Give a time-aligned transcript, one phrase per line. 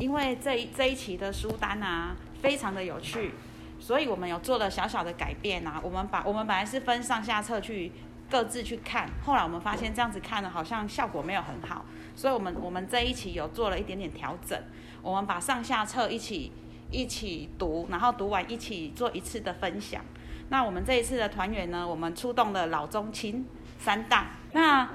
[0.00, 3.32] 因为这一这一期的书单啊，非常的有趣，
[3.78, 5.78] 所以我们有做了小小的改变啊。
[5.82, 7.92] 我们把我们本来是分上下册去
[8.30, 11.84] 各自去看，后来我们发现这样子看呢好像效果没有很好，
[12.16, 14.58] 所以我们我们这一期有做了一点点调整。
[15.02, 16.50] 我们把上下册一起
[16.90, 20.02] 一起读，然后读完一起做一次的分享。
[20.48, 23.46] 那我们这一次的团员呢，我们出动了老中青
[23.78, 24.28] 三代。
[24.52, 24.88] 那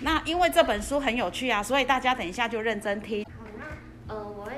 [0.00, 3.26] 那因为这本书很有趣啊，所以大家等一下就认真听。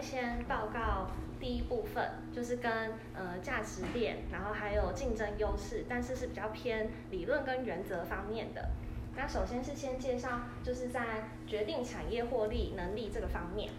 [0.04, 1.08] 先报告
[1.40, 8.68] 第一部分，就是跟呃价值链，然后还有竞争优势，但是是比较偏理论跟原则方面的。
[9.16, 13.70] 那首先是先介绍，就是在决定产业获利能力这个方面。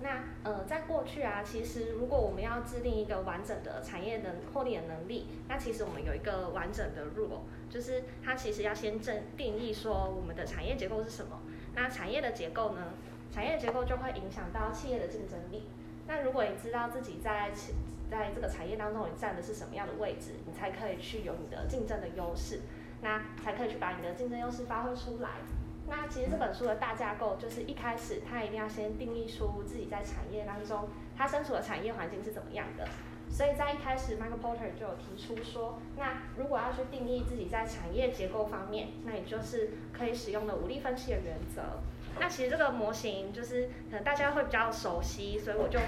[0.00, 7.40] 那呃，在过去啊，其实如果我们要制定一个完整的产业能获利的能力，那其实我们有一个完整的 rule，
[7.70, 11.40] 就是它其实要先正定义说我们的产业结构是什么。
[11.74, 12.92] 那产业的结构呢，
[13.36, 15.64] 产业结构就会影响到企业的竞争力。
[16.06, 17.50] 那如果你知道自己在
[18.10, 22.62] 在这个产业当中你站的是什么样的位置，你才可以去有你的竞争的优势，
[23.02, 25.32] 那才可以去把你的竞争优势发挥出来。
[25.86, 32.88] 那其实这本书的大架构就是一开始，他一定要先定义出自己在产业当中他身处的产业环境是怎么样的。
[33.28, 41.82] 所以在一开始，Michael Porter 就有提出说，那如果要去定义自己在产业结构方面，那也就是可以使用的五力分析的原则。
[42.18, 45.78] 那其实这个模型就是可能大家会比较熟悉，所以我就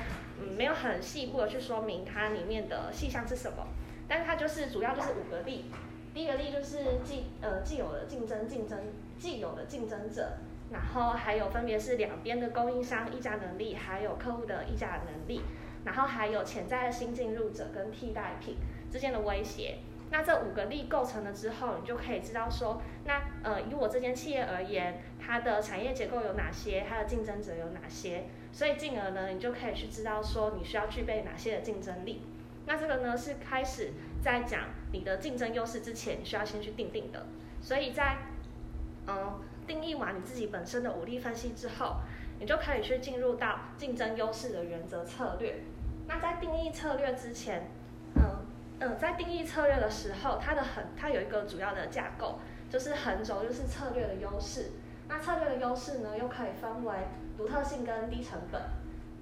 [0.41, 3.67] 嗯没有很细部的去说明它里面的细项是什么，
[4.07, 5.71] 但是它就是主要就是五个力。
[6.15, 8.79] 第一个力就是既呃既有的竞争竞争
[9.19, 10.39] 既有的竞争者，
[10.71, 15.43] 然后还有分别是两边的供应商议价能力，还有客户的议价能力，
[15.85, 18.57] 然后还有潜在的新进入者跟替代品
[18.91, 19.79] 之间的威胁。
[20.11, 32.23] 那这五个力构成了之后，你就可以知道说，那呃以我这间企业而言，它的产业结构有哪些，它的竞争者有哪些，所以进而呢，你就可以去知道说你需要具备哪些的竞争力。
[32.67, 33.93] 那这个呢是开始
[34.23, 37.27] 在讲你的竞争优势之前，你需要先去定定的。
[37.61, 38.19] 所以在
[39.07, 41.97] 嗯定义完你自己本身的五力分析之后，
[42.41, 45.57] 你就可以去进入到竞争优势的原则策略。
[46.07, 47.71] 那在定义策略之前，
[48.81, 52.39] 嗯，在定义策略的时候，它的横它有一个主要的架构，
[52.71, 54.71] 就是横轴就是策略的优势。
[55.09, 56.95] 那策略的优势呢，又可以分为
[57.37, 58.63] 独特性跟低成本。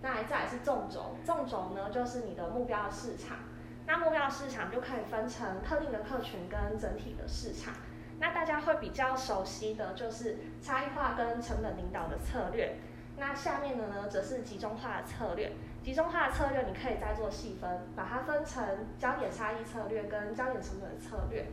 [0.03, 3.39] 那再来是纵轴，纵轴呢就是你的目标市场。
[3.87, 7.73] 那目标市场就可以分成特定的客群跟整体的市场。
[8.19, 12.77] 那大家会比较熟悉的就是差异化跟成本领导的策略。
[13.17, 15.53] 那下面的呢则是集中化的策略。
[15.87, 18.61] 集中化的策略你可以再做细分，把它分成
[18.99, 21.47] 焦点差异策略跟焦点成本的策略。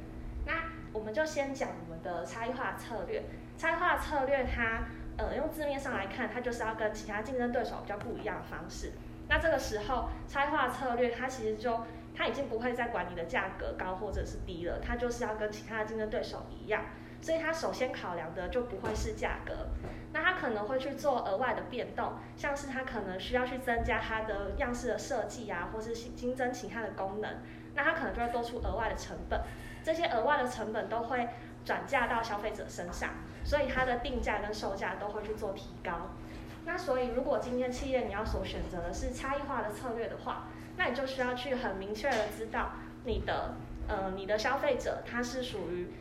[0.44, 0.54] 那
[0.92, 3.26] 我们就先讲我们的差异化策略。
[3.60, 4.86] 差异化策略它。
[5.18, 8.94] 呃，用字面上来看，它就是要跟其他竞争对手比较不一样的方式。
[9.30, 11.82] 那这个时候，差异化策略它其实就
[12.16, 16.84] 它已经不会再管你的价格高或者是低了，它就是要跟其他的竞争对手一样。
[17.24, 19.70] 所以它首先考量的就不会是价格，
[20.12, 27.38] 那它可能会去做额外的变动，像是它可能需要去增加它的样式的设计啊，或是新增其他的功能，
[27.74, 29.42] 那它可能就会多出额外的成本。
[29.84, 31.28] 这些额外的成本都会
[31.66, 33.10] 转嫁到消费者身上。
[33.46, 36.12] 所以它的定价跟售价都会去做提高。
[36.64, 40.48] 那所以如果今天企业你要所选择的是差异化的策略的话，
[40.78, 42.72] 那你就需要去很明确的知道
[43.04, 43.56] 你的
[43.90, 45.92] 呃你的消费者他是属于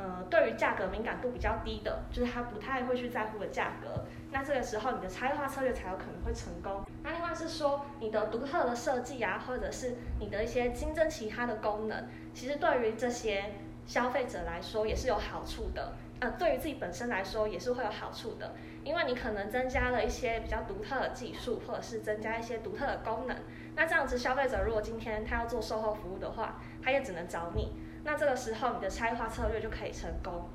[0.00, 4.04] 呃对于价格敏感度比较低的，就是他不太会去在乎的价格。
[4.32, 6.86] 那这个时候你的差异化策略才有可能会成功。
[7.02, 13.52] 那另外是说你的独特的设计啊，或者是你的一些新增其他的功能，其实对于这些
[13.84, 15.92] 消费者来说也是有好处的。
[16.20, 18.52] 呃，对于自己本身来说也是会有好处的，
[18.84, 23.36] 因为你可能增加了一些比较独特的技术，或者是增加一些独特的功能。
[23.74, 27.72] 那这样子，消费者如果今天他要做售后服务的话，他也只能找你。
[28.04, 30.48] 那这个时候，你的差异化策略就可以成功。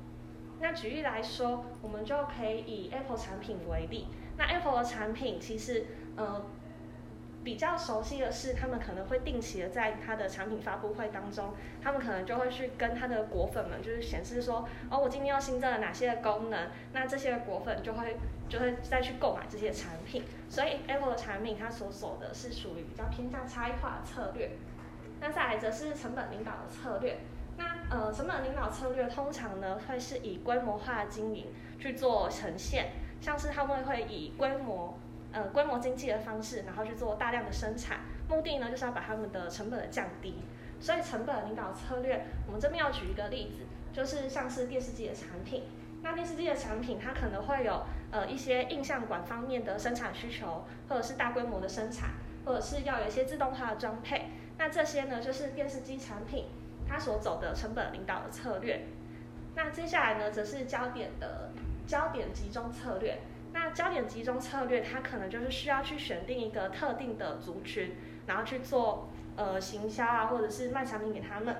[0.60, 4.08] 那举例来说，我们就可以以 Apple 产品为例。
[4.36, 5.86] 那 Apple 的产品其实，
[6.16, 6.44] 呃。
[7.44, 18.16] 比较熟悉的是，他们可能会定期的在他的产品发布会当中，他们可能就会去跟他的果粉们，就是显示说，哦，我今天又新增了哪些功能，那这些果粉就会
[18.48, 20.24] 就会再去购买这些产品。
[20.48, 24.50] 所以 Apple 的产品它所走的是属于比较偏向差异化策略。
[25.20, 27.18] 那再来则是成本领导的策略。
[27.56, 31.46] 那呃，成本领导策略通常呢会是以规模化经营
[31.78, 34.98] 去做呈现，像是他们会以规模。
[35.32, 40.36] 呃，规模经济的方式，然后去做大量的生产，目的呢就是要把他们的成本降低。
[40.80, 45.64] 所以成本领导策略，我们这边要举一个例子，就是像是电视机的产品。
[46.02, 47.82] 那电视机的产品它可能会有
[48.12, 52.10] 呃一些印像管方面的生产需求，或者是大规模的生产，
[52.46, 54.30] 或者是要有一些自动化的装配。
[54.56, 56.46] 那这些呢，就是电视机产品
[56.88, 58.86] 它所走的成本领导的策略。
[59.54, 61.50] 那接下来呢，则是焦点的
[61.86, 63.18] 焦点集中策略。
[63.52, 67.96] 那焦点集中策略，它可能就是需要去选定一个特定的族群，
[68.26, 71.56] 然后去做呃行销啊，或者是卖产品给他们。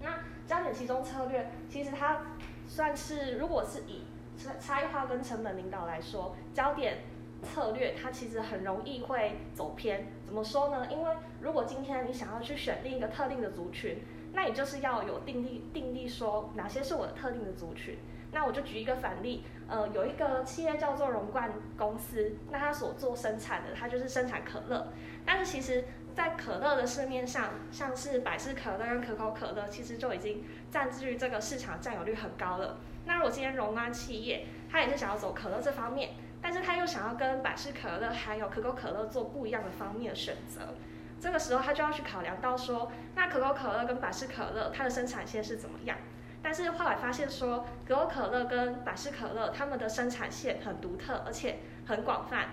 [0.00, 2.22] 那焦点集中策略，其实它
[2.68, 4.04] 算是，如果是以
[4.36, 6.98] 差差异化跟成本领导来说，焦点
[7.42, 10.06] 策略它其实很容易会走偏。
[10.24, 10.86] 怎么说呢？
[10.88, 11.10] 因为
[11.40, 13.98] 如果今天你想要去选定一个特定的族群，
[14.38, 17.98] 那你就是要有定力定力说哪些是我的特定的族群。
[18.30, 24.92] 那我就举一个反例，呃，有一个企业叫做融贯公司，那它所做生产的，它就是生产可乐。
[25.26, 32.78] 但是其实，在可乐的市面上，像是百事可乐跟可口可乐，其实就已经占据这个市场占有率很高了。
[33.06, 40.74] 那如果今天融贯企业，它也是想要走可乐这方面，但是它又想要跟百事可乐还有可口可乐做不一样的方面的选择，
[41.20, 45.98] 这个时候他就要去考量到说，那可口可乐跟百事可乐它的生产线是怎么样？
[46.40, 52.50] 但是后来发现说，可口可乐跟百事可乐他们的生产线很独特，而且很广泛，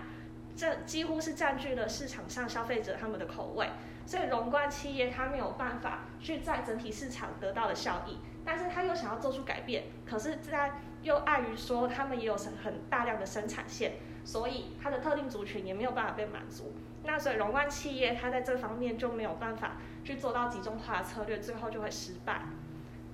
[0.56, 3.70] 这几乎是占据了市场上消费者他们的口味。
[4.04, 10.74] 所以融冠企业它没有办法去在整体市场得到的效益，但是他又想要做出改变，可是在
[11.06, 13.92] 又碍于说他们也有很很大量的生产线，
[14.24, 16.72] 所以它的特定族群也没有办法被满足。
[17.04, 22.42] 那所以融冠企业它在这方面就没有办法去做到集中化的策略，最后就会失败。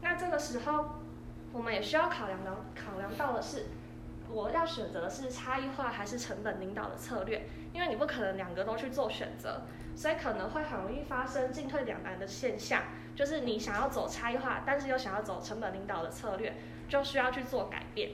[0.01, 1.03] 那这个时候，
[1.53, 3.67] 我们也需要考量到考量到的是，
[4.31, 7.47] 我要选择的是差异化还是成本领导的策略？
[7.75, 9.63] 因为你不可能两个都去做选择，
[9.95, 12.85] 所以可能会很容易发生进退两难的现象。
[13.15, 16.55] 就是你想要走差异化，但是又想要走成本领导的策略，
[16.93, 18.11] 就需要去做改变。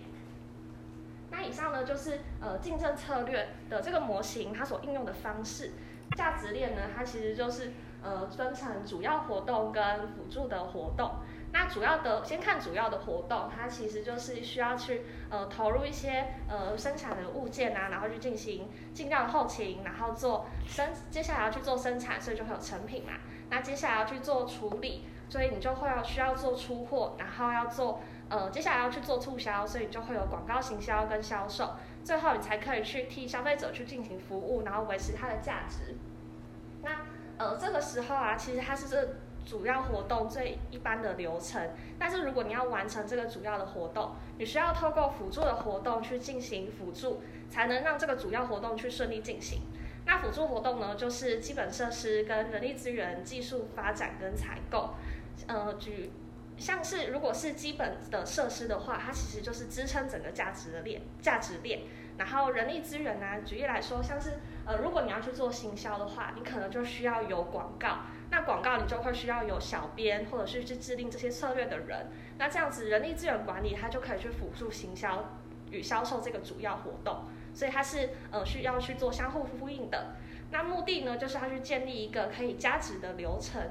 [1.33, 5.73] 那以上呢，就是呃竞争策略的这个模型它所应用的方式。
[6.17, 7.73] 价值链呢，它其实就是
[8.05, 11.11] 呃分成主要活动跟辅助的活动。
[11.53, 23.15] 那主要的，先看主要的活动，它其实就是需要去呃投入一些呃生产的物件啊，然后去进行进料的后勤，然后做生，接下来要去做生产，所以就会有成品嘛。
[23.51, 35.97] 那接下来要去做处理，所以你就会要需要做出货，然后要做呃接下来要去做促销，所以就会有广告行销跟销售，最后你才可以去替消费者去进行服务，然后维持它的价值。
[36.83, 36.91] 那
[37.39, 39.17] 呃这个时候啊，其实它是这。
[39.47, 49.63] 主要活动最一般的流程，但是如果你要完成这个主要的活动，你需要透过辅助的活动去进行辅助，才能让这个主要活动去顺利进行。
[50.05, 54.91] 那辅助活动呢，就是基本设施跟人力资源、技术发展跟采购。
[55.47, 56.11] 呃，举
[56.59, 61.83] 像是如果是基本的设施的话，它其实就是支撑整个价值的链、价值链。
[62.19, 68.01] 然后人力资源呢，举例来说，像是呃，如果你要去做行销的话，你可能就需要有广告。
[68.31, 72.09] 那广告你就会需要有小编，或者是去制定这些策略的人。
[72.37, 75.39] 那这样子人力资源管理，它就可以去辅助行销
[75.71, 77.23] 与销售这个主要活动。
[77.55, 80.17] 所以它是呃需要去做相互呼应的。
[80.51, 83.63] 那目的呢，就是要去建立一个可以加值的流程。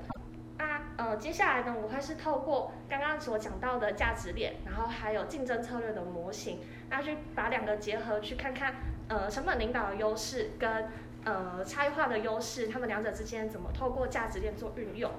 [0.98, 6.60] 呃接下来呢，我会是透过刚刚所讲到的价值链，然后还有竞争策略的模型，
[6.90, 8.76] 那去把两个结合，去看看
[9.08, 10.90] 呃成本领导的优势跟。
[11.26, 15.12] 呃，差异化的优势，他们两者之间怎么透过价值链做运用？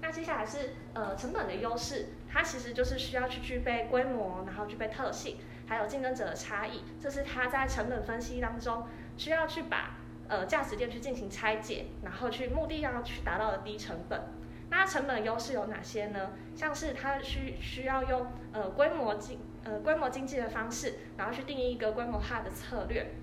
[0.00, 8.86] 那接下来是呃成本的优势，它其实就是需要去具备规模，然后具备特性，还有竞争者的差异，这是它在成本分析当中
[9.18, 14.18] 需要去把呃价值链去进行拆解，然后去目的要去达到的低成本。
[14.70, 16.30] 那成本优势有哪些呢？
[16.54, 23.14] 像是它需需要用呃规模经呃规模经济的方式，然后去定义一个规模化的策略。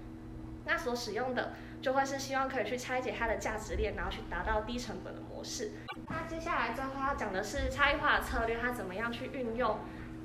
[0.65, 1.53] 那所使用的。
[1.79, 5.73] 就会是希望可以去拆解它的价值链，然后去达到低成本的模式。
[6.09, 9.77] 那接下来最后要讲的是差异化策略，它怎么样去运用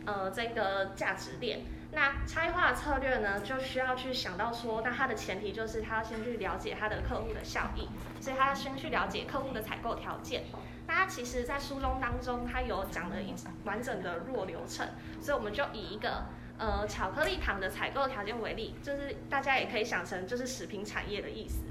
[0.07, 1.61] 呃这个价值链？
[1.93, 7.87] 那差异化策略呢，就需要去想到说，那它的前提就是它要先去了解它的客户的效益，
[8.19, 10.45] 所以它要先去了解客户的采购条件。
[10.87, 13.35] 那其实在书中当中，它有讲了一
[13.65, 14.87] 完整的弱流程，
[15.21, 16.25] 所以我们就以一个。
[16.59, 21.65] 呃，巧克力糖的采购条件为例，就是大家也可以想成就是食品产业的意思。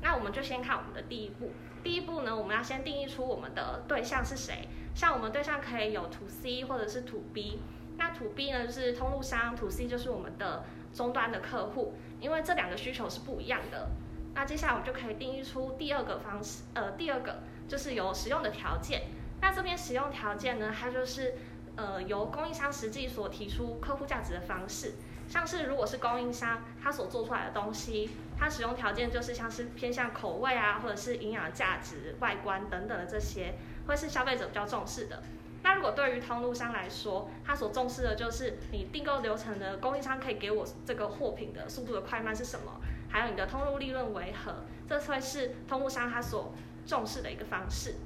[0.00, 1.50] 那我们就先看我们的第一步。
[1.82, 4.68] 第一步呢，我们要先定义出我们的对象是谁。
[4.94, 7.60] 像我们对象可以有 To C 或者是 To B。
[7.96, 11.94] 那 To B 呢，就是通路商，To C 就是我们的终端的客户。
[12.20, 13.88] 因为这两个需求是不一样的。
[14.34, 19.02] 那接下来我们就可以定义出第二个方式，呃，第二个就是有使用的条件。
[19.40, 21.34] 那这边使用条件呢，它就是。
[21.78, 24.94] 呃由供应商实际所提出客户价值的方式，
[25.28, 28.08] 像是如果是供应商他所做出来的东西，
[28.38, 33.56] 它使用条件就是像是偏向口味啊，或者是营养价值、外观等等的这些，
[33.86, 35.22] 会是消费者比较重视的。
[35.62, 42.80] 那如果对于通路商来说，他所重视的就是你订购流程的供应商可以给我这个货品的速度的快慢是什么，
[43.10, 46.54] 还有你的通路利润为何，这会是通路商他所
[46.86, 47.96] 重视的一个方式。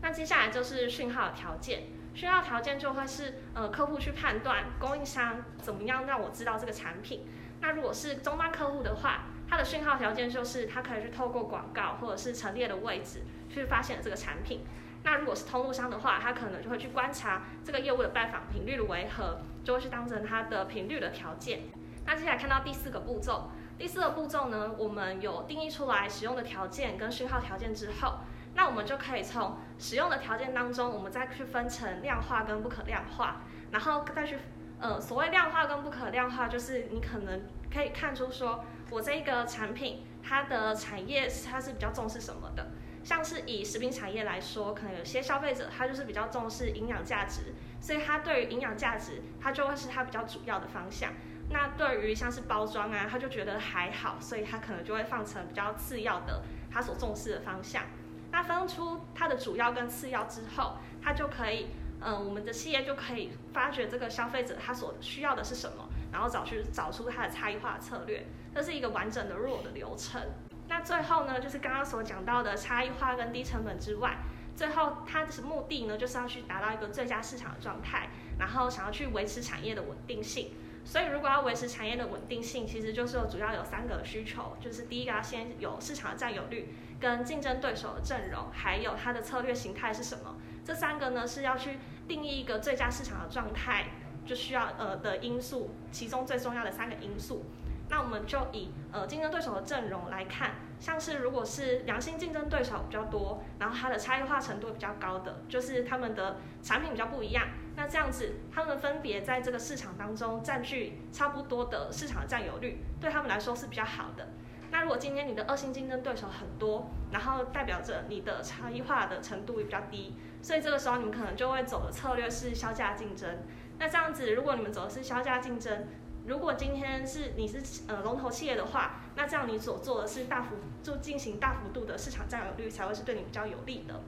[0.00, 7.26] 那接下来就是讯号条件，讯号条件就会是呃客户去判断供应商怎么样让我知道这个产品。
[7.60, 14.60] 那如果是终端客户的话，他的讯号条件就是他可以去透过广告或者是陈列的位置去发现这个产品。
[15.02, 21.62] 那如果是通路商的话，他可能就会去观察这个业务的拜访频率为何，就会去当成它的频率的条件。
[22.04, 28.18] 那接下来看到第四个步骤，第四个步骤呢，我们有定义出来使用的条件跟讯号条件之后，
[28.54, 34.36] 那我们就可以从使用的条件当中，我们再去分成量化跟不可量化，然后再去
[34.80, 42.66] 呃所谓量化跟不可量化，就是你可能可以看出说我这一个产品它的产业它是比较重视什么的。
[43.04, 51.12] 像是以食品产业来说，可能有些消费者他就是比较重视营养价值，所以他对于营养价值，他就会是他比较主要的方向。
[51.50, 57.82] 那对于像是包装啊，他就觉得还好，所以他可能就会放成比较次要的，他所重视的方向。
[58.30, 61.68] 那分出它的主要跟次要之后，他就可以，
[62.00, 70.20] 嗯、呃，我们的企业就可以发掘这个消费者他所需要的是什么，然后找去找出它的差异化策略，这是一个完整的 ROAS 的流程。
[70.68, 74.18] 那最后呢，就是刚刚所讲到的差异化跟低成本之外，
[74.54, 80.50] 最后它的目的呢，就是要去达到一个最佳市场的状态，然后想要去维持产业的稳定性。
[80.88, 90.36] 所以如果要维持产业的稳定性，其实就是有主要有三个需求，就是第一个要先有市场的占有率，跟竞争对手的阵容，还有它的策略形态是什么。
[90.64, 91.78] 这三个呢是要去
[92.08, 93.88] 定义一个最佳市场的状态，
[94.24, 97.44] 就需要呃的因素，其中最重要的三个因素。
[97.90, 114.28] 那我们就以呃竞争对手的阵容来看，像是如果是良性竞争对手比较多，然后它的差异化程度比较高的，就是他们的产品比较不一样，那这样子他们分别在这个市场当中占据差不多的市场占有率，对他们来说是比较好的。
[114.70, 123.38] 那如果今天你的恶性竞争对手很多，然后代表着你的差异化的程度也比较低，所以这个时候你们可能就会走的策略是削价竞争。
[123.78, 125.86] 那这样子，如果你们走的是削价竞争，
[126.28, 134.02] 如果今天是你是呃龙头企业的话，那这样你所做的是大幅就进行大幅度的市场占有率才会是对你比较有利的。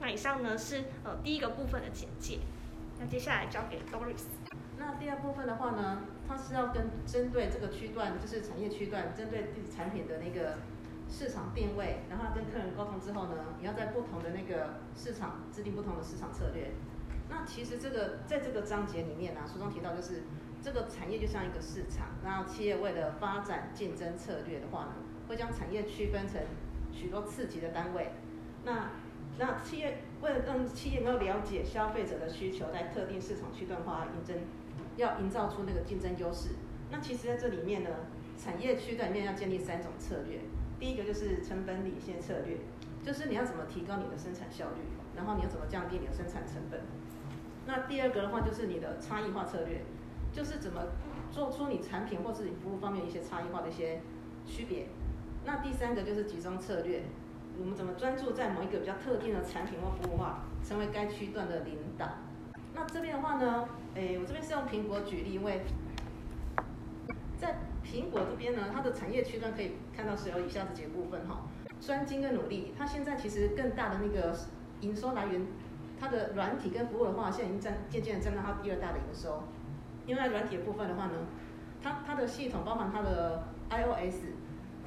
[0.00, 2.38] 那以上呢是呃第一个部分的简介，
[3.00, 4.26] 那接下来交给 Doris。
[4.78, 10.58] 那第二部分的话呢，它是要跟针对这个区段，就是产业区段，针对产品的那个
[11.10, 16.70] 市场定位，然后跟客人沟通之后呢，你要在不同的那个市场制定不同的市场策略。
[17.28, 20.22] 那其实这个在这个章节里面呢、啊，书中提到就是。
[20.66, 24.94] 这个产业就像一个市场，然后企业为了发展竞争策略的话呢，
[25.28, 26.40] 会将产业区分成
[26.92, 28.10] 许多次级的单位。
[28.64, 28.90] 那
[29.38, 34.44] 那企业为了让企业能够了解消费者的需求，在特定市场区段化竞争，
[34.96, 36.56] 要营造出那个竞争优势。
[36.90, 37.90] 那其实在这里面呢，
[38.36, 40.40] 产业区段里面要建立三种策略。
[40.80, 42.56] 第一个就是成本领先策略，
[43.04, 44.82] 就是你要怎么提高你的生产效率，
[45.14, 46.80] 然后你要怎么降低你的生产成本。
[47.66, 49.82] 那第二个的话就是你的差异化策略。
[50.36, 50.82] 就是怎么
[51.32, 54.02] 做出你产品或是你服务方面一些差异化的一些
[54.44, 54.86] 区别。
[55.46, 57.04] 那第三个就是集中策略，
[57.58, 62.06] 我们怎么专注在某一个比较特定的产品或服务化，成为该区段的领导。
[62.74, 65.62] 那这边的话呢，诶，我这边是用苹果举例，因为
[67.38, 71.46] 在苹果这边呢，它的产业区段可以看到是有以下这几个部分哈，
[71.80, 74.36] 专精跟努力，它现在其实更大的那个
[74.82, 75.46] 营收来源，
[75.98, 79.42] 它的软体跟服务的话，现在已经占渐渐的占到它第二大的营收。
[80.06, 81.12] 因为软体的部分的话呢，
[81.82, 84.26] 它它的系统包含它的 iOS，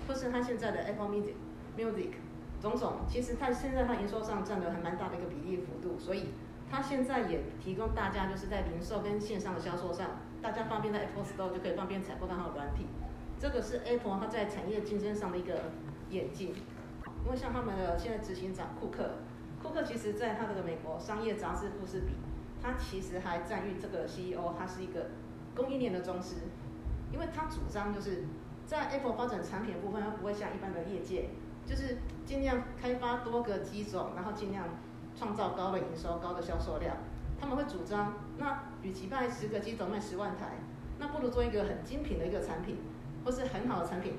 [0.07, 1.33] 或是它现在的 Apple Music
[1.77, 2.11] Music，
[2.61, 6.29] 种种，其实它现在它营收上占了还蛮大的一个比例幅度，所以
[6.71, 10.11] 它现在也提供大家就是在零售跟线上的销售上，
[10.41, 12.85] 大家方便在 Apple Store 就可以方便采购到它的软体，
[13.38, 15.63] 这个是 Apple 它在产业竞争上的一个
[16.09, 16.55] 演进。
[17.25, 19.15] 因为像他们的现在执行长库克，
[19.61, 22.13] 库克其实在他的美国商业杂志富士比。
[22.61, 25.07] 他其实还赞誉这个 CEO，他是一个
[25.55, 26.35] 供应链的宗师，
[27.11, 28.25] 因为他主张就是
[28.65, 31.29] 在 Apple 发展产品的部分，他不会像一般的业界，
[31.65, 34.65] 就是尽量开发多个机种，然后尽量
[35.15, 36.97] 创造高的营收、高的销售量。
[37.39, 40.57] 他们会主张，那与其卖十个机种卖十万台，
[40.99, 42.77] 那不如做一个很精品的一个产品，
[43.23, 44.15] 或是很好的产品，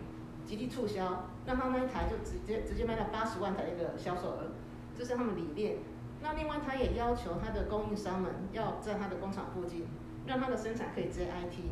[0.47, 4.52] 极力促销，让他那一台就直接直接卖到八十万台的一个销售额，
[4.97, 5.76] 这是他们理念。
[6.23, 9.87] 那另外，他也要求他的供应商们要在他的工厂附近，
[10.27, 11.62] 让他的生产可以 JIT。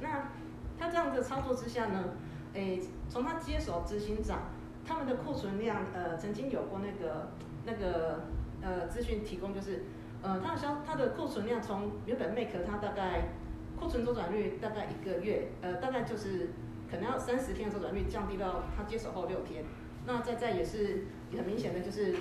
[0.00, 0.30] 那
[0.78, 2.14] 他这样的操作之下呢，
[2.54, 4.44] 诶，从他接手执行长，
[4.86, 7.28] 他们的库存量，呃，曾经有过那个
[7.66, 8.20] 那个
[8.62, 9.84] 呃资讯提供，就是，
[10.22, 13.28] 呃，他的销他的库存量从原本 make 他大概
[13.78, 16.48] 库存周转率大概一个月，呃，大概就是
[16.90, 19.62] 可能要三十天的周转率降低到他接手后六天。
[20.06, 21.04] 那再再也是
[21.36, 22.16] 很明显的就是。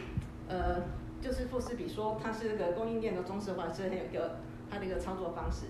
[0.49, 0.81] 呃，
[1.21, 4.37] 就是富士比说它是那个供应链的中石化，是很有一个
[4.69, 5.67] 它的一个操作方式。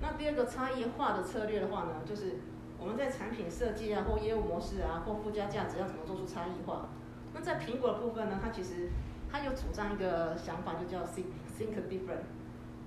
[0.00, 2.36] 那第二个差异化的策略的话呢，就是
[2.78, 6.88] 我们在产品设计啊，或业务模式啊，或附加价值要怎么做出差异化。
[7.34, 8.88] 那在苹果的部分呢，它其实
[9.30, 11.26] 它有主张一个想法，就叫 think
[11.58, 12.22] think different。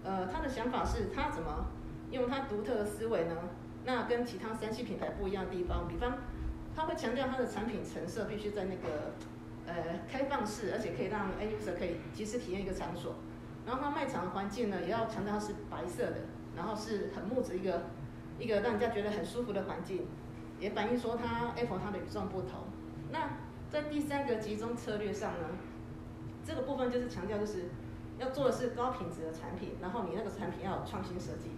[0.04, 1.68] 呃，它的想法是它怎么
[2.10, 3.36] 用它独特的思维呢？
[3.86, 6.20] 那跟其他三 C 品牌不一样的地方，比方
[6.74, 9.12] 它会强调它的产品成色必须在那个。
[9.66, 9.74] 呃，
[10.12, 13.16] 开放式，而且可以让 end user 可以及时体验一个场所。
[13.66, 16.18] 然后它卖场的环境呢，也要强调是白色的，
[16.56, 17.84] 然后是很木质一个
[18.38, 20.06] 一个让人家觉得很舒服的环境，
[20.60, 22.66] 也反映说它 Apple 它的与众不同。
[23.10, 23.38] 那
[23.70, 25.48] 在第三个集中策略上呢，
[26.46, 27.70] 这个部分就是强调就是
[28.20, 31.52] 要做的是高品质的产品，然后你那个产品要有创新设计，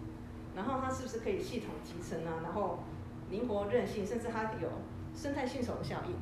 [0.56, 2.84] 然后它是不是可以系统集成啊，然后
[3.32, 4.70] 灵活韧性，甚至它有
[5.16, 6.14] 生态系统的效应。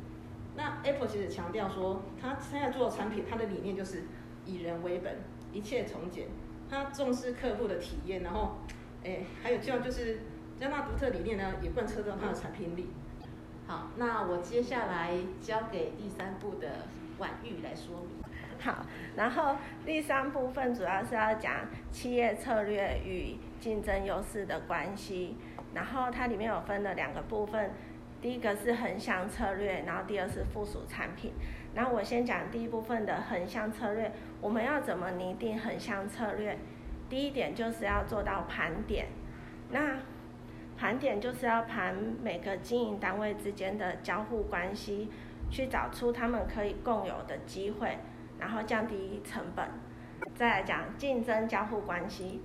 [0.56, 4.04] 那 Apple 其实强调说，他现在做的产品，它的理念就是
[4.46, 5.18] 以人为本，
[5.52, 6.28] 一切从简。
[6.70, 8.58] 他重视客户的体验，然后，
[9.04, 10.22] 哎，还有希望就是
[10.60, 12.90] 将那独特理念呢，也贯彻到他的产品里。
[13.68, 18.24] 好，那我接下来交给第三部的婉玉来说明。
[18.60, 25.36] 好，然后第三部分主要是要讲企业策略与竞争优势的关系，
[25.74, 27.72] 然后它里面有分了两个部分。
[28.24, 31.34] 第一个是横向策略，然后第二是附属产品。
[31.76, 36.58] 然后我先讲第一部分的横向策略，我们要怎么拟定横向策略？
[37.10, 39.08] 第一点就是要做到盘点。
[39.72, 39.98] 那
[40.78, 45.10] 盘点就是要盘每个经营单位之间的交互关系，
[45.52, 47.98] 去找出他们可以共有的机会，
[48.40, 49.68] 然后降低成本。
[50.34, 52.42] 再来讲竞争交互关系。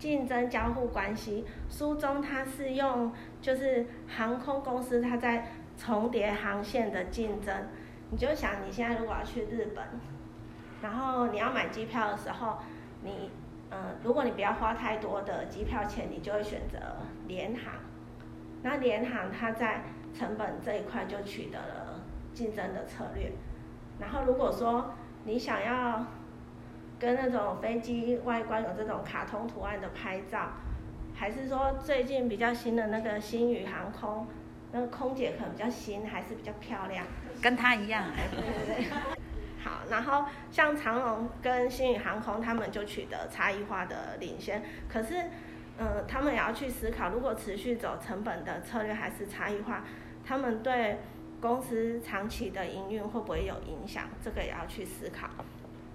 [0.00, 7.54] 竞争交互关系，书中它是用就是航空公司它在重叠航线的竞争，
[8.10, 9.84] 你就想你现在如果要去日本，
[10.80, 12.56] 然后你要买机票的时候，
[13.02, 13.30] 你
[13.68, 16.78] 呃如果你不要花太多的机票钱，你就会选择
[17.28, 17.74] 联航，
[18.62, 19.82] 那联航它在
[20.14, 22.00] 成本这一块就取得了
[22.32, 23.30] 竞争的策略，
[23.98, 26.06] 然后如果说你想要。
[27.00, 30.50] 跟那种飞机外观有这种卡通图案的拍照，
[31.14, 34.26] 还是说最近比较新的那个星宇航空，
[34.70, 37.06] 那个空姐可能比较新，还是比较漂亮，
[37.40, 38.04] 跟她一样。
[38.30, 38.86] 对对对。
[39.62, 44.62] 好，然后像长龙跟星宇航空，他们就取得差异化的领先。
[44.88, 45.24] 可是，
[45.78, 49.84] 嗯，他们也要去思考，如果持续走成本的策略，还是差异化，
[50.24, 50.98] 他们对
[51.40, 54.04] 公司长期的营运会不会有影响？
[54.22, 55.28] 这个也要去思考。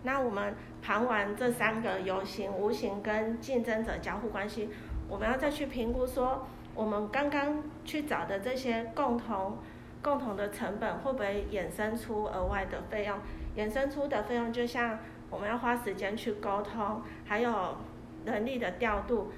[0.05, 4.69] 那我们盘完这三个有形、无形跟竞争者交互关系，
[5.09, 9.57] 我们要再去评估说，我们刚刚去找的这些共同、
[10.03, 13.17] 共同的成本会不会衍生出额外的费用？
[13.57, 14.99] 衍生出的费用就像
[15.31, 17.77] 我们要花时间去沟通，还有
[18.25, 19.31] 人力的调度。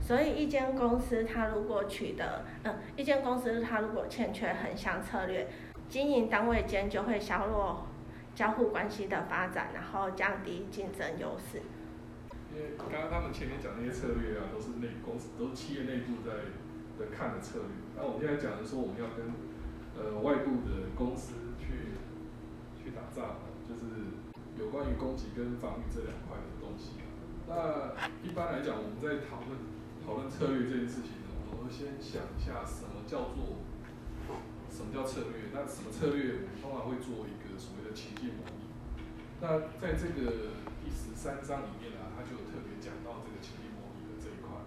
[0.00, 5.46] 所以一间公司它如果取得，嗯，一间公司它如果欠缺横向策略，
[5.88, 7.86] 经营单位间就会削弱。
[8.34, 11.62] 交互关系的发展，然后降低竞争优势。
[12.54, 16.50] 因为刚刚他们前面讲那些策略啊，都是内公司，都是企业内部在
[16.98, 17.70] 在看的策略。
[17.96, 19.26] 那我们现在讲的说，我们要跟
[19.98, 21.98] 呃外部的公司去
[22.78, 24.14] 去打仗，就是
[24.58, 27.02] 有关于攻击跟防御这两块的东西。
[27.46, 29.58] 那一般来讲，我们在讨论
[30.06, 33.62] 讨论策略这件事情呢，我们会先想一下什么叫做
[34.70, 35.50] 什么叫策略？
[35.50, 36.38] 那什么策略？
[36.38, 37.43] 我们通常会做一个。
[37.58, 38.66] 所谓的情境模拟，
[39.40, 44.62] 那在这个第十三章里面呢、啊，它就特别讲到这个情境模拟的这一块。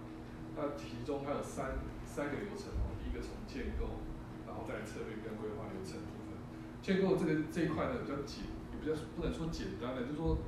[0.56, 4.00] 那其中它有三三个流程哦，第一个从建构，
[4.48, 6.34] 然后再策略跟规划流程部分。
[6.80, 10.38] 建构这个这一块呢比较简，也比较不能说简单的，就是说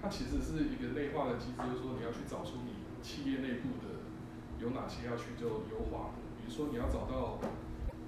[0.00, 4.08] 它其实是一个内化的机制，就是说你要去找出你企业内部的
[4.58, 7.38] 有哪些要去做优化，比如说你要找到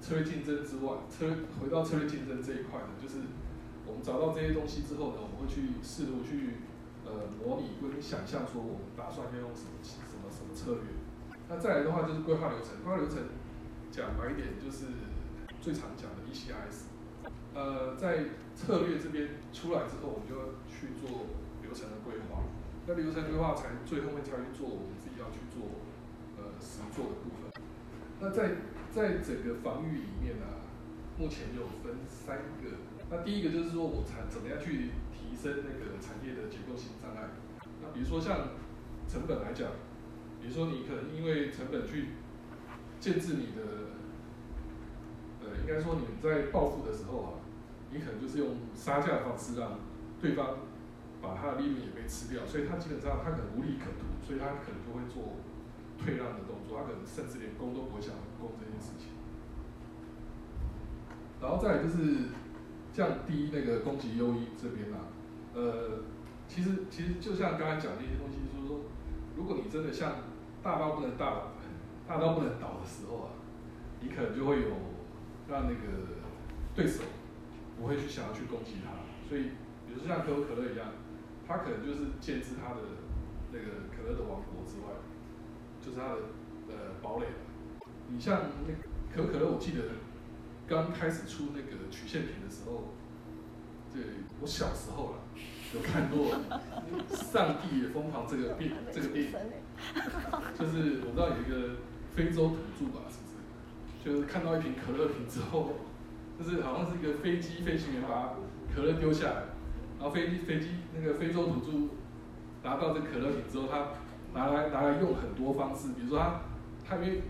[0.01, 3.21] 策略竞争之外，策略回到策略竞争这一块呢，就是。
[3.87, 6.65] 我们找到这些东西之后呢，我们会去试图去
[7.05, 10.97] 呃模拟跟想象说我们打算要用什么什么什么策略。
[11.47, 13.29] 那再来的话就是规划流程，规划流程
[13.91, 14.89] 讲白一点就是
[15.61, 16.89] 最常讲的 ECIS。
[17.53, 21.29] 呃，在策略这边出来之后，我们就要去做
[21.61, 22.41] 流程的规划。
[22.87, 25.85] 那流程规划才最后面才去做我们自己要去做
[26.41, 27.53] 呃实做的部分。
[28.19, 30.45] 那在在整个防御里面呢、
[31.17, 32.84] 目前有分三个。
[33.09, 37.29] 那第一个就是说我产怎么样去提升那个产业的结构性障碍。
[37.81, 38.49] 那比如说像
[39.07, 39.71] 成本来讲，
[40.41, 42.09] 比如说你可能因为成本去
[42.99, 43.61] 建制你的，
[45.43, 47.29] 呃，应该说你在报复的时候啊，
[47.91, 49.79] 你可能就是用杀价的方式让
[50.21, 50.57] 对方。
[51.21, 55.41] 把他的利润也被吃掉，所以他基本上他可能无利可图，所以他可能就会做
[55.97, 59.09] 退让的动作，他可能甚至连攻都不会想攻这件事情。
[61.41, 62.29] 然后再就是
[62.95, 65.11] 降低那个攻击优异这边啊，
[65.53, 65.99] 呃，
[66.47, 68.79] 其实其实就像刚才讲的一些东西，就是说，
[69.35, 70.23] 如果你真的像
[70.63, 71.51] 大刀不能大
[72.07, 73.27] 大刀不能倒的时候啊，
[73.99, 74.69] 你可能就会有
[75.49, 76.23] 让那个
[76.73, 77.03] 对手
[77.77, 78.95] 不会去想要去攻击他，
[79.27, 79.51] 所以
[79.85, 80.87] 比如说像可口可乐一样。
[81.47, 82.81] 他可能就是建置他的
[83.53, 84.97] 那个可乐的王国之外，
[85.79, 86.21] 就是他的
[86.69, 87.27] 呃堡垒。
[88.09, 88.73] 你像那
[89.15, 89.83] 可口可乐，我记得
[90.67, 92.93] 刚开始出那个曲线瓶的时候，
[93.93, 94.01] 对，
[94.41, 95.19] 我小时候了
[95.73, 96.31] 有看过
[97.31, 99.31] 《上帝也疯狂》这个电 这个电影，
[100.57, 101.77] 就是我知道有一个
[102.13, 103.35] 非洲土著吧，是不是？
[104.03, 105.73] 就是看到一瓶可乐瓶之后，
[106.39, 108.33] 就是好像是一个飞机飞行员把
[108.73, 109.43] 可乐丢下来。
[109.97, 111.71] 然后飞机飞机那个非洲土著
[112.63, 113.89] 拿到这可乐瓶之后，他
[114.33, 116.41] 拿来拿来用很多方式，比如说他
[116.87, 117.21] 他因为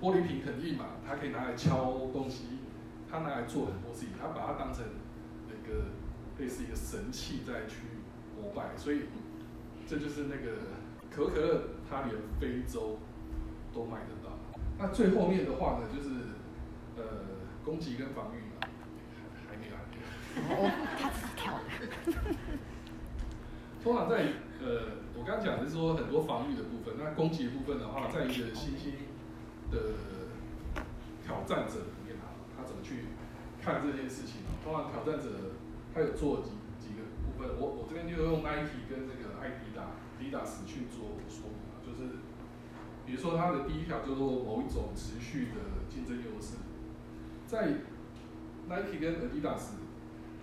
[0.00, 2.44] 玻璃瓶很硬嘛，他可以拿来敲东西，
[3.10, 4.84] 他拿来做很多事情，他把它当成
[5.48, 5.86] 那个
[6.38, 7.76] 类似一个神器在去
[8.36, 9.02] 膜拜，所以
[9.86, 10.58] 这就是那个
[11.10, 12.98] 可口可乐，它连非洲
[13.74, 14.38] 都买得到。
[14.78, 16.10] 那最后面的话呢，就是
[16.96, 17.02] 呃
[17.64, 18.50] 攻击跟防御。
[20.48, 22.22] 哦，他自己跳的。
[23.82, 24.22] 通常在
[24.62, 28.92] 呃，我刚刚讲的是说很多防御的部分，那攻击的部分的话，在一个新兴
[29.72, 29.78] 的
[31.26, 31.82] 挑战者
[32.70, 33.10] 怎么去
[33.58, 34.46] 看这件事情？
[34.62, 35.58] 通常挑战者
[35.92, 42.22] 他有做几几个部分，我我这边就用 Nike 跟这个艾迪达、迪达斯去做说明啊，就是
[43.04, 46.62] 比如说他的第一条叫做某一种持续的竞争优势，
[47.46, 47.82] 在
[48.70, 49.82] Nike 跟 Adidas。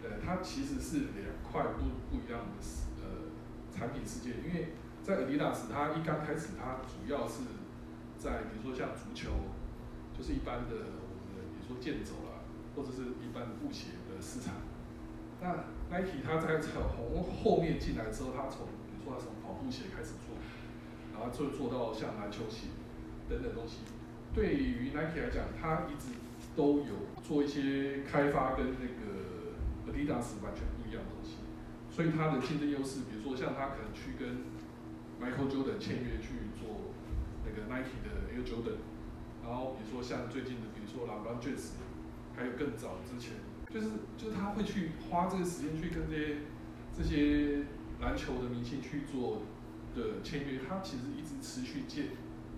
[0.03, 2.53] 呃，它其实是两块不不一样的
[3.01, 3.33] 呃
[3.73, 7.41] 产品世界，因为在 Adidas 它一刚开始，它主要是
[8.19, 9.31] 在比如说像足球，
[10.15, 11.01] 就是一般的
[11.67, 14.55] 说健走啦，或者是一般布鞋的市场。
[15.41, 16.71] 那 Nike 它在从
[17.21, 20.33] 后面进来之后，它从比如说它从跑步鞋开始做，
[21.13, 22.67] 然后做做到像篮球鞋
[23.29, 23.79] 等等东西。
[24.33, 26.15] 对于 Nike 来讲，它一直
[26.55, 29.27] 都有做一些开发跟那个。
[29.87, 31.39] Adidas 完全不一样的东西，
[31.89, 34.43] 所以它的竞争优势，比如说像它可能去跟
[35.17, 36.91] Michael Jordan 签约去做
[37.47, 38.83] 那个 Nike 的 Air Jordan，
[39.47, 41.79] 然后比如说像最近的，比如说 LeBron 坚持
[42.35, 43.37] 还有更早之前，
[43.71, 46.37] 就是就是他会去花这个时间去跟这些
[46.93, 47.63] 这些
[48.01, 49.43] 篮球的明星去做
[49.95, 52.09] 的签约，他其实一直持续建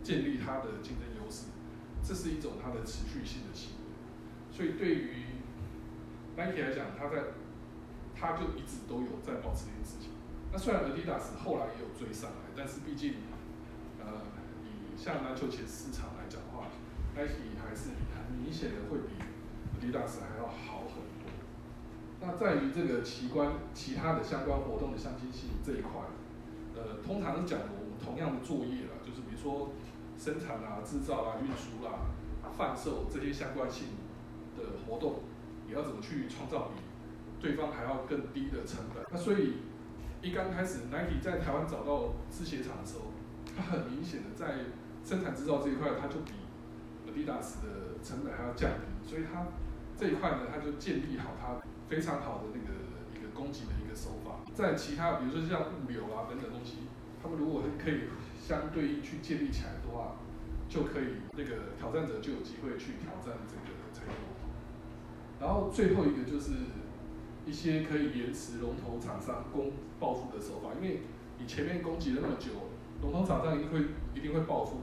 [0.01, 1.45] 建立他的竞争优势，
[2.03, 3.85] 这是一种他的持续性的行为，
[4.51, 5.25] 所以对于
[6.35, 7.23] Nike 来讲，他在，
[8.15, 10.09] 他就一直都有在保持这件事情。
[10.51, 13.15] 那虽然 Adidas 后来也有追上来，但是毕竟，
[13.99, 14.23] 呃，
[14.63, 16.09] 以像篮球鞋市场
[17.19, 19.19] ，Nike 还是很明显的会比
[19.75, 21.27] Adidas 还要好很多。
[22.21, 25.91] 那在于这个奇观其他的相关活动的相近性这一块，
[26.75, 29.71] 呃，通常是讲我们同样的作业啦，就是比如说
[30.17, 32.07] 生产啊、制造啊、运输啦、
[32.57, 33.87] 贩售这些相关性
[34.57, 35.19] 的活动。
[35.67, 36.81] 你要怎么去创造比
[37.39, 39.05] 对方还要更低的成本？
[39.11, 39.57] 那所以
[40.21, 43.11] 一刚开始，Nike 在台湾找到制鞋厂的时候，
[43.55, 44.65] 它很明显的在
[45.05, 46.31] 生产制造这一块，它就比
[47.09, 49.09] Adidas 的成本还要降低。
[49.09, 49.47] 所以它
[49.97, 52.69] 这一块呢，它就建立好它非常好的那个
[53.17, 54.45] 一个供给的一个手法。
[54.53, 56.87] 在其他比如说像物流啊等等东西，
[57.21, 58.07] 他们如果可以
[58.39, 60.15] 相对应去建立起来的话，
[60.69, 64.13] 就可以那个挑战者就有机会去挑战这个采购。
[65.39, 66.51] 然后最后一个就是
[67.45, 71.01] 一些可以延迟龙头厂商攻报复的手法，因为
[71.39, 72.51] 你前面攻击那么久，
[73.01, 73.79] 龙头厂商一定会
[74.13, 74.81] 一定会报复，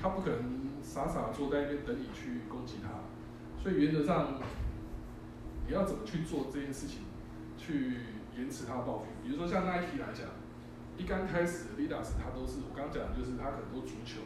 [0.00, 2.88] 他不可能傻傻坐在那边等你去攻击他，
[3.62, 4.40] 所以原则上
[5.66, 7.02] 你要怎么去做这件事情，
[7.58, 7.98] 去
[8.34, 9.04] 延迟他的报复？
[9.22, 10.24] 比如说像 Nike 来讲，
[10.96, 14.22] 一刚开始 Adidas 它都是我刚讲就是它很多足球，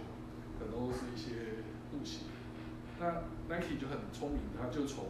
[0.61, 2.27] 很多是一些布鞋。
[3.01, 3.11] 那
[3.51, 5.07] Nike 就很聪明，他就从，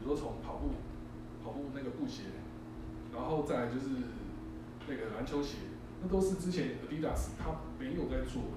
[0.00, 0.70] 比如说从跑步，
[1.44, 2.22] 跑步那个布鞋，
[3.12, 3.88] 然后再就是
[4.88, 5.58] 那个篮球鞋，
[6.00, 8.56] 那都是之前 Adidas 它没有在做的。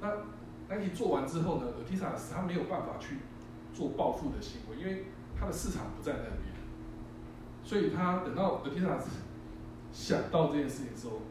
[0.00, 0.37] 那
[0.68, 3.18] Nike 做完之后呢，Adidas 它没有办法去
[3.72, 5.06] 做报复的行为，因为
[5.38, 6.48] 它的市场不在那边。
[7.64, 9.04] 所以他等到 Adidas
[9.92, 11.22] 想到这件事情的时候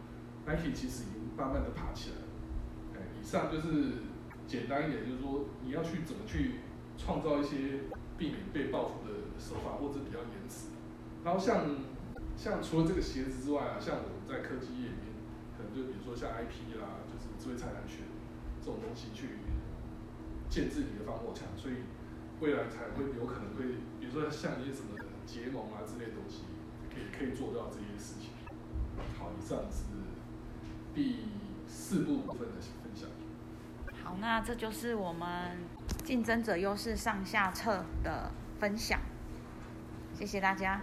[0.45, 2.27] ，Nike 其实已经慢慢的爬起来了。
[2.95, 4.05] 哎，以上就是
[4.47, 6.59] 简单一点，就是说你要去怎么去
[6.97, 7.81] 创造一些
[8.17, 10.69] 避免被报复的手法，或者比较延迟。
[11.23, 11.65] 然后像
[12.35, 15.13] 像除了这个鞋子之外啊，像我们在科技业里面，
[15.57, 18.05] 可能就比如说像 IP 啦，就是智慧财产权
[18.67, 19.39] 这种东西去
[20.49, 21.87] 建自己的防火墙，所以
[22.41, 24.99] 未来才会有可能会，比如说像一些什么。
[25.27, 26.45] 结盟啊之类的东西，
[26.89, 28.29] 可以可以做到这些事情。
[29.19, 29.83] 好，以上是
[30.95, 31.25] 第
[31.67, 33.09] 四部分的分享。
[34.01, 35.57] 好，那这就是我们
[36.05, 39.01] 竞争者优势上下册的分享。
[40.17, 40.79] 谢谢大家。